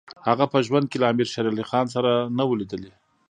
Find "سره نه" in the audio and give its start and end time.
1.95-2.43